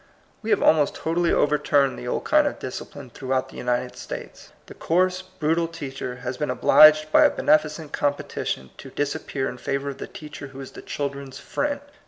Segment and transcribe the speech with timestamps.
[0.41, 3.95] We have almost totally over turned the old kind of discipline through out the United
[3.95, 4.51] States.
[4.65, 9.89] The coarse, brutal teacher has been obliged by a beneficent competition to disappear in favor
[9.91, 11.81] of the teacher who is the children's friend.